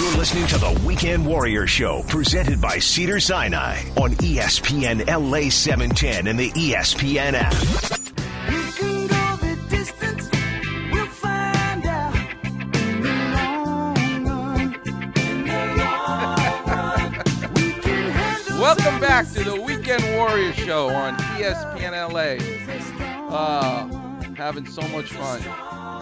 [0.00, 6.26] You're listening to the Weekend Warrior Show, presented by Cedar Sinai on ESPN LA 710
[6.26, 7.52] and the ESPN app.
[8.50, 10.30] You can go the distance,
[10.90, 12.16] we'll find out
[12.76, 14.72] in the long run.
[15.18, 21.14] In the long run, we can handle Welcome back to the Weekend Warrior Show on
[21.36, 23.36] ESPN LA.
[23.36, 23.86] Uh,
[24.34, 25.42] having so much fun.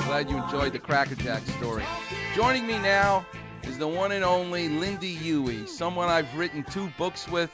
[0.06, 1.82] Glad you enjoyed the Cracker Jack story.
[2.36, 3.26] Joining me now
[3.68, 7.50] is the one and only Lynda Huey, someone I've written two books with,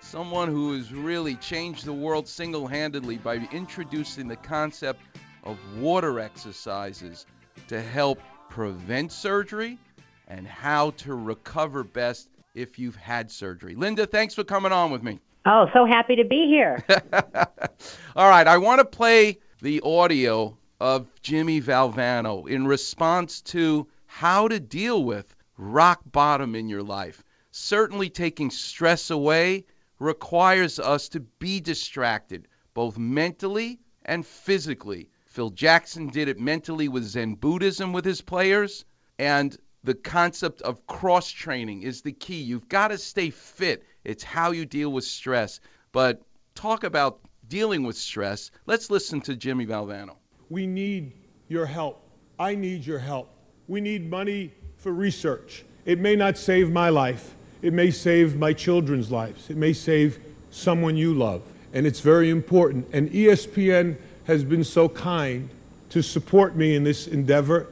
[0.00, 5.00] someone who has really changed the world single handedly by introducing the concept
[5.44, 7.26] of water exercises
[7.68, 9.78] to help prevent surgery
[10.26, 13.76] and how to recover best if you've had surgery.
[13.76, 15.20] Lynda, thanks for coming on with me.
[15.46, 16.82] Oh, so happy to be here.
[18.16, 24.48] All right, I want to play the audio of Jimmy Valvano in response to how
[24.48, 27.22] to deal with rock bottom in your life.
[27.50, 29.64] Certainly, taking stress away
[29.98, 35.08] requires us to be distracted, both mentally and physically.
[35.26, 38.84] Phil Jackson did it mentally with Zen Buddhism with his players,
[39.18, 42.42] and the concept of cross training is the key.
[42.42, 43.84] You've got to stay fit.
[44.02, 45.60] It's how you deal with stress.
[45.92, 46.22] But
[46.54, 48.50] talk about dealing with stress.
[48.66, 50.16] Let's listen to Jimmy Valvano.
[50.48, 51.12] We need
[51.48, 52.08] your help.
[52.38, 53.30] I need your help.
[53.68, 54.52] We need money
[54.84, 55.64] for research.
[55.86, 57.34] It may not save my life.
[57.62, 59.48] It may save my children's lives.
[59.48, 60.18] It may save
[60.50, 61.40] someone you love.
[61.72, 62.86] And it's very important.
[62.92, 65.48] And ESPN has been so kind
[65.88, 67.68] to support me in this endeavor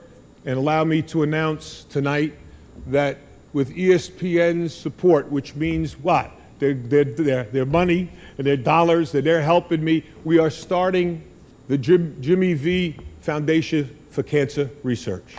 [0.47, 2.33] and allow me to announce tonight
[2.87, 3.19] that
[3.53, 6.33] with ESPN's support, which means what?
[6.61, 11.23] Their, their, their, their money and their dollars that they're helping me, we are starting
[11.69, 15.37] the Jim, Jimmy V Foundation for Cancer Research.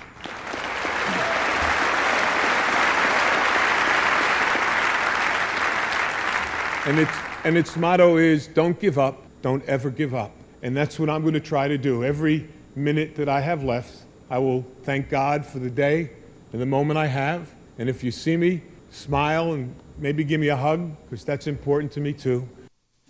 [6.85, 7.11] And its,
[7.45, 10.31] and its motto is don't give up, don't ever give up.
[10.63, 12.03] And that's what I'm going to try to do.
[12.03, 16.11] Every minute that I have left, I will thank God for the day
[16.51, 17.49] and the moment I have.
[17.77, 21.91] And if you see me, smile and maybe give me a hug, because that's important
[21.93, 22.47] to me too.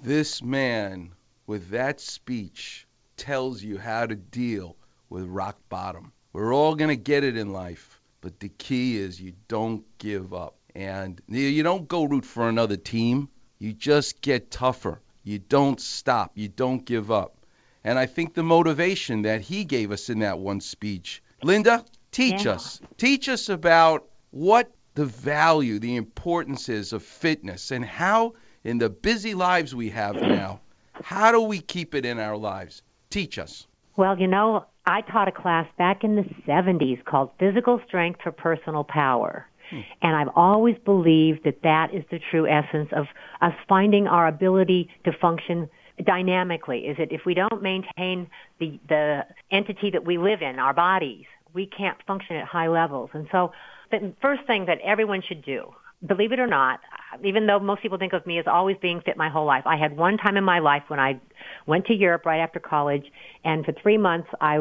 [0.03, 1.11] This man,
[1.47, 2.85] with that speech,
[3.17, 4.75] tells you how to deal
[5.09, 6.11] with rock bottom.
[6.31, 10.33] We're all going to get it in life, but the key is you don't give
[10.33, 10.55] up.
[10.75, 13.29] And you don't go root for another team.
[13.63, 14.99] You just get tougher.
[15.23, 16.33] You don't stop.
[16.35, 17.37] You don't give up.
[17.85, 21.23] And I think the motivation that he gave us in that one speech.
[21.41, 22.55] Lynda, teach Yeah.
[22.55, 22.81] us.
[22.97, 28.33] Teach us about what the value, the importance is of fitness and how
[28.65, 30.59] in the busy lives we have now,
[30.91, 32.81] how do we keep it in our lives?
[33.09, 33.65] Teach us.
[33.95, 38.33] well, you know, I taught a class back in the 70s called Physical Strength for
[38.33, 39.47] Personal Power.
[39.73, 39.81] Hmm.
[40.01, 43.07] And I've always believed that that is the true essence of
[43.41, 45.69] us finding our ability to function
[46.03, 46.81] dynamically.
[46.81, 48.27] Is that if we don't maintain
[48.59, 53.09] the, the entity that we live in, our bodies, we can't function at high levels.
[53.13, 53.51] And so
[53.91, 55.73] the first thing that everyone should do,
[56.05, 56.79] believe it or not,
[57.23, 59.77] even though most people think of me as always being fit my whole life, I
[59.77, 61.19] had one time in my life when I
[61.65, 63.05] went to Europe right after college,
[63.43, 64.59] and for three months I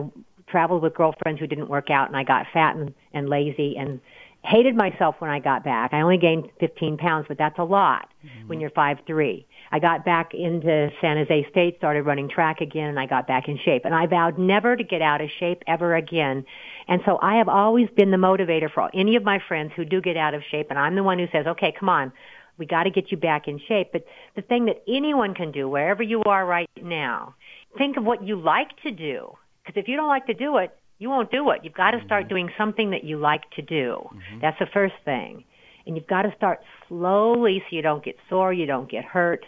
[0.49, 4.01] traveled with girlfriends who didn't work out, and I got fat and, and lazy and
[4.45, 5.93] hated myself when I got back.
[5.93, 8.49] I only gained 15 pounds, but that's a lot mm-hmm.
[8.49, 9.47] when you're five three.
[9.71, 13.49] I got back into San Jose State, started running track again, and I got back
[13.49, 13.85] in shape.
[13.85, 16.45] And I vowed never to get out of shape ever again.
[16.89, 20.01] And so I have always been the motivator for any of my friends who do
[20.01, 22.13] get out of shape, and I'm the one who says, okay, come on,
[22.59, 23.91] we got to get you back in shape.
[23.93, 24.05] But
[24.37, 27.35] the thing that anyone can do, wherever you are right now,
[27.79, 29.37] think of what you like to do.
[29.65, 31.61] Because if you don't like to do it, you won't do it.
[31.65, 32.29] You've got to start mm-hmm.
[32.29, 33.97] doing something that you like to do.
[34.07, 34.39] Mm-hmm.
[34.41, 35.45] That's the first thing.
[35.85, 39.45] And you've got to start slowly so you don't get sore, you don't get hurt.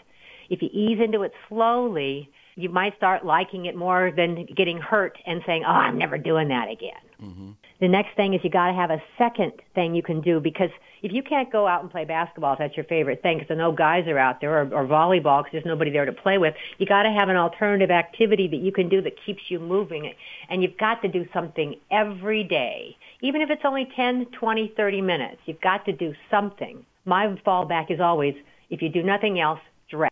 [0.49, 5.17] If you ease into it slowly, you might start liking it more than getting hurt
[5.25, 6.91] and saying, oh, I'm never doing that again.
[7.23, 7.51] Mm-hmm.
[7.81, 10.69] The next thing is you got to have a second thing you can do because
[11.01, 13.71] if you can't go out and play basketball, if that's your favorite thing, because no
[13.71, 16.85] guys are out there, or, or volleyball because there's nobody there to play with, you
[16.85, 20.13] got to have an alternative activity that you can do that keeps you moving.
[20.49, 25.01] And you've got to do something every day, even if it's only 10, 20, 30
[25.01, 25.37] minutes.
[25.45, 26.85] You've got to do something.
[27.03, 28.35] My fallback is always,
[28.69, 30.11] if you do nothing else, stretch.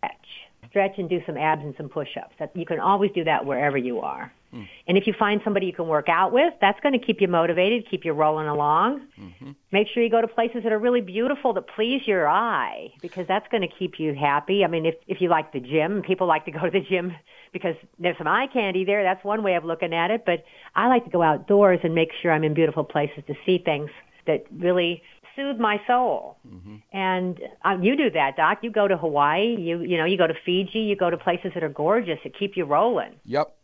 [0.68, 2.34] Stretch and do some abs and some push-ups.
[2.38, 4.32] That, you can always do that wherever you are.
[4.54, 4.64] Mm-hmm.
[4.86, 7.28] And if you find somebody you can work out with, that's going to keep you
[7.28, 9.06] motivated, keep you rolling along.
[9.20, 9.52] Mm-hmm.
[9.72, 13.26] Make sure you go to places that are really beautiful that please your eye because
[13.26, 14.64] that's going to keep you happy.
[14.64, 17.14] I mean, if if you like the gym, people like to go to the gym
[17.52, 19.02] because there's some eye candy there.
[19.02, 22.10] That's one way of looking at it, but I like to go outdoors and make
[22.22, 23.90] sure I'm in beautiful places to see things
[24.26, 25.02] that really
[25.36, 26.36] soothe my soul.
[26.46, 26.76] Mm-hmm.
[26.92, 28.58] And uh, you do that, Doc.
[28.62, 29.56] You go to Hawaii.
[29.58, 30.80] You you know you go to Fiji.
[30.80, 33.14] You go to places that are gorgeous that keep you rolling.
[33.24, 33.54] Yep.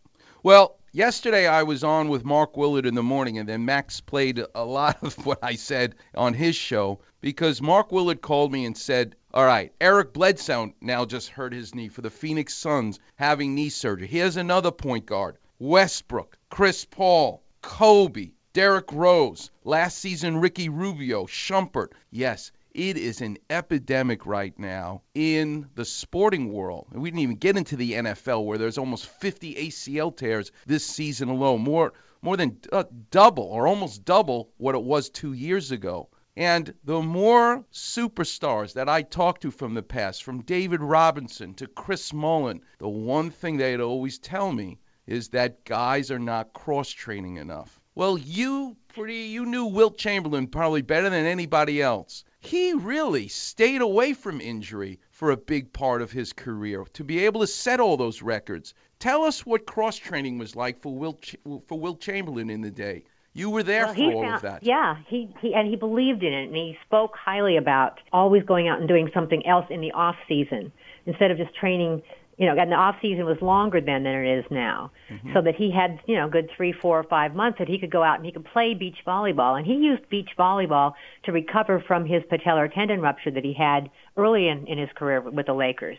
[0.43, 4.43] Well, yesterday I was on with Mark Willard in the morning, and then Max played
[4.55, 8.77] a lot of what I said on his show because Mark Willard called me and
[8.77, 13.55] said, All right, Eric Bledsoe now just hurt his knee for the Phoenix Suns having
[13.55, 14.07] knee surgery.
[14.07, 21.93] Here's another point guard Westbrook, Chris Paul, Kobe, Derrick Rose, last season Ricky Rubio, Shumpert.
[22.11, 26.89] Yes, it is an epidemic right now in the sporting world.
[26.93, 30.85] And we didn't even get into the NFL where there's almost 50 ACL tears this
[30.87, 35.71] season alone, more more than uh, double or almost double what it was 2 years
[35.71, 36.11] ago.
[36.37, 41.67] And the more superstars that I talked to from the past, from David Robinson to
[41.67, 46.89] Chris Mullin, the one thing they'd always tell me is that guys are not cross
[46.91, 47.81] training enough.
[47.95, 52.25] Well, you pretty you knew Wilt Chamberlain probably better than anybody else.
[52.41, 57.27] He really stayed away from injury for a big part of his career to be
[57.27, 58.73] able to set all those records.
[58.99, 62.71] Tell us what cross training was like for Will Ch- for Wilt Chamberlain in the
[62.71, 63.05] day.
[63.33, 64.63] You were there well, for all found, of that.
[64.63, 68.69] Yeah, he, he and he believed in it, and he spoke highly about always going
[68.69, 70.73] out and doing something else in the off season
[71.07, 72.03] instead of just training.
[72.39, 75.35] You know, and the off season was longer then than it is now, Mm-hmm.
[75.35, 77.91] so that he had you know good three, four, or five months that he could
[77.91, 80.93] go out and he could play beach volleyball, and he used beach volleyball
[81.25, 85.21] to recover from his patellar tendon rupture that he had early in, in his career
[85.21, 85.99] with the Lakers.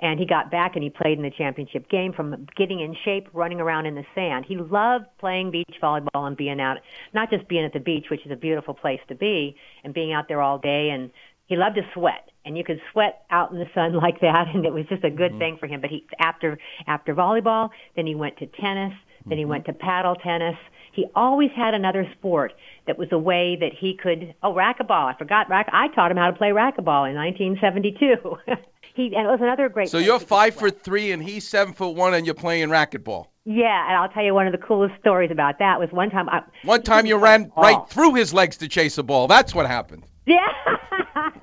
[0.00, 3.28] And he got back and he played in the championship game from getting in shape,
[3.32, 4.44] running around in the sand.
[4.46, 6.78] He loved playing beach volleyball and being out,
[7.14, 10.12] not just being at the beach, which is a beautiful place to be, and being
[10.12, 10.90] out there all day.
[10.90, 11.10] And
[11.46, 12.29] he loved to sweat.
[12.44, 15.10] And you could sweat out in the sun like that, and it was just a
[15.10, 15.38] good mm-hmm.
[15.38, 15.80] thing for him.
[15.80, 18.92] But he after after volleyball, then he went to tennis,
[19.26, 19.50] then he mm-hmm.
[19.50, 20.56] went to paddle tennis.
[20.92, 22.52] He always had another sport
[22.86, 24.34] that was a way that he could.
[24.42, 25.14] Oh, racquetball!
[25.14, 25.68] I forgot rack.
[25.72, 28.36] I taught him how to play racquetball in 1972.
[28.94, 29.88] he and it was another great.
[29.88, 33.26] So you're five foot three and he's seven foot one and you're playing racquetball.
[33.44, 36.28] Yeah, and I'll tell you one of the coolest stories about that was one time.
[36.28, 39.28] I, One time you ran right through his legs to chase a ball.
[39.28, 40.04] That's what happened.
[40.26, 40.46] Yeah,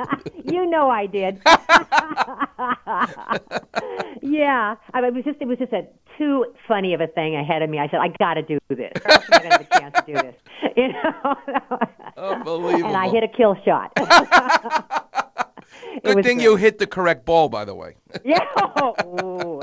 [0.46, 1.42] you know I did.
[4.22, 7.36] yeah, I mean, it was just it was just a too funny of a thing
[7.36, 7.80] ahead of me.
[7.80, 8.92] I said I got to do this.
[9.06, 10.36] I don't think I'm gonna have a chance to do this.
[10.76, 11.36] You know.
[12.18, 12.88] Unbelievable.
[12.90, 13.92] And I hit a kill shot.
[16.04, 16.44] Good thing great.
[16.44, 17.96] you hit the correct ball, by the way.
[18.24, 18.46] Yeah.
[19.04, 19.60] Ooh.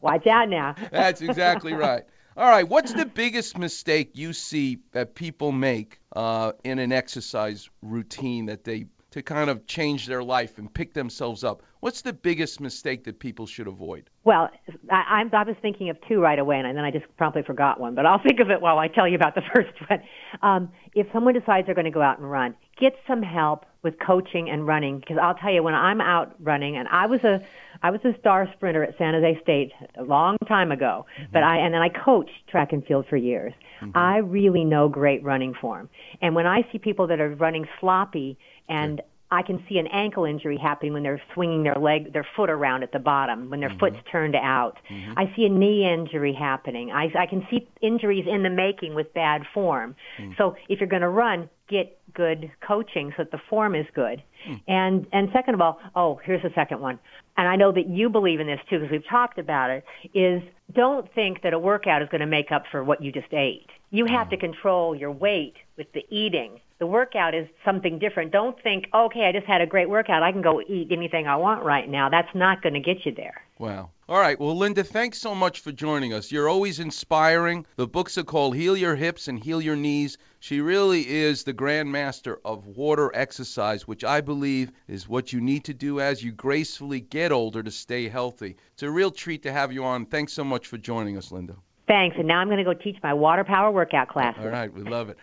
[0.00, 0.74] Watch out now.
[0.90, 2.04] That's exactly right.
[2.36, 7.68] All right, what's the biggest mistake you see that people make uh, in an exercise
[7.82, 11.62] routine that they to kind of change their life and pick themselves up?
[11.80, 14.08] What's the biggest mistake that people should avoid?
[14.22, 14.48] Well,
[14.90, 17.80] I, I'm, I was thinking of two right away, and then I just promptly forgot
[17.80, 17.96] one.
[17.96, 20.02] But I'll think of it while I tell you about the first one.
[20.42, 23.98] Um, if someone decides they're going to go out and run, get some help with
[23.98, 24.98] coaching and running.
[25.00, 27.40] Because I'll tell you, when I'm out running, and I was a
[27.82, 31.32] I was a star sprinter at San Jose State a long time ago, mm-hmm.
[31.32, 33.52] but I and then I coached track and field for years.
[33.80, 33.96] Mm-hmm.
[33.96, 35.88] I really know great running form,
[36.20, 38.38] and when I see people that are running sloppy
[38.68, 42.50] and I can see an ankle injury happening when they're swinging their leg, their foot
[42.50, 43.78] around at the bottom, when their mm-hmm.
[43.78, 44.78] foot's turned out.
[45.16, 46.90] I see a knee injury happening.
[46.90, 49.94] I, I can see injuries in the making with bad form.
[50.18, 50.36] Mm.
[50.36, 54.22] So if you're going to run, get good coaching so that the form is good.
[54.44, 54.54] Hmm.
[54.68, 56.98] And and second of all, oh, here's the second one.
[57.36, 59.84] And I know that you believe in this too because we've talked about it.
[60.12, 60.42] Is
[60.74, 63.68] don't think that a workout is going to make up for what you just ate.
[63.90, 64.40] You have to hmm.
[64.40, 66.60] control your weight with the eating.
[66.78, 68.32] The workout is something different.
[68.32, 70.22] Don't think, okay, I just had a great workout.
[70.22, 72.08] I can go eat anything I want right now.
[72.08, 73.42] That's not going to get you there.
[73.58, 73.90] Wow.
[74.10, 74.40] All right.
[74.40, 76.32] Well, Lynda, thanks so much for joining us.
[76.32, 77.64] You're always inspiring.
[77.76, 80.18] The books are called Heal Your Hips and Heal Your Knees.
[80.40, 85.62] She really is the grandmaster of water exercise, which I believe is what you need
[85.66, 88.56] to do as you gracefully get older to stay healthy.
[88.72, 90.06] It's a real treat to have you on.
[90.06, 91.54] Thanks so much for joining us, Lynda.
[91.86, 92.16] Thanks.
[92.18, 94.34] And now I'm going to go teach my water power workout class.
[94.40, 94.72] All right.
[94.72, 95.18] We love it.